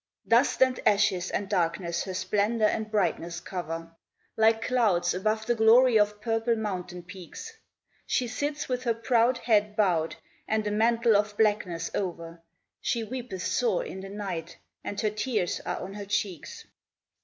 Dust 0.27 0.63
and 0.63 0.79
ashes 0.83 1.29
and 1.29 1.47
darkness 1.47 2.05
her 2.05 2.15
splendour 2.15 2.67
and 2.67 2.89
brightness 2.89 3.39
cover, 3.39 3.91
Like 4.35 4.63
clouds 4.63 5.13
above 5.13 5.45
the 5.45 5.53
glory 5.53 5.99
of 5.99 6.19
purple 6.19 6.55
mountain 6.55 7.03
peaks; 7.03 7.53
She 8.07 8.27
sits 8.27 8.67
with 8.67 8.83
her 8.85 8.95
proud 8.95 9.37
head 9.37 9.75
bowed, 9.75 10.15
and 10.47 10.65
a 10.65 10.71
mantle 10.71 11.15
of 11.15 11.37
blackness 11.37 11.91
over 11.93 12.41
She 12.81 13.03
weepeth 13.03 13.43
sore 13.45 13.85
in 13.85 14.01
the 14.01 14.09
night, 14.09 14.57
and 14.83 14.99
her 15.01 15.11
tears 15.11 15.59
are 15.67 15.77
on 15.79 15.93
her 15.93 16.05
cheeks. 16.05 16.65